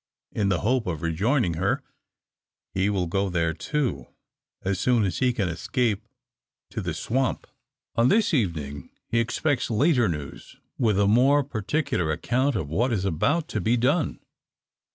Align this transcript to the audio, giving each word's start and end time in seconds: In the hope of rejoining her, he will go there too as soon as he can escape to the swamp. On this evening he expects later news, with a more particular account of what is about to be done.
In 0.31 0.49
the 0.49 0.61
hope 0.61 0.87
of 0.87 1.03
rejoining 1.03 1.53
her, 1.61 1.83
he 2.73 2.89
will 2.89 3.05
go 3.05 3.29
there 3.29 3.53
too 3.53 4.07
as 4.63 4.79
soon 4.79 5.05
as 5.05 5.19
he 5.19 5.31
can 5.31 5.47
escape 5.47 6.07
to 6.71 6.81
the 6.81 6.95
swamp. 6.95 7.45
On 7.95 8.07
this 8.07 8.33
evening 8.33 8.89
he 9.05 9.19
expects 9.19 9.69
later 9.69 10.09
news, 10.09 10.55
with 10.79 10.99
a 10.99 11.05
more 11.05 11.43
particular 11.43 12.11
account 12.11 12.55
of 12.55 12.67
what 12.67 12.91
is 12.91 13.05
about 13.05 13.47
to 13.49 13.61
be 13.61 13.77
done. 13.77 14.19